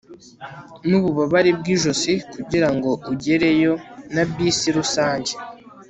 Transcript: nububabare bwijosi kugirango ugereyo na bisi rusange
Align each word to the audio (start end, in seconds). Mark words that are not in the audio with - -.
nububabare 0.89 1.49
bwijosi 1.59 2.13
kugirango 2.33 2.89
ugereyo 3.11 3.73
na 4.13 4.23
bisi 4.33 4.67
rusange 4.77 5.33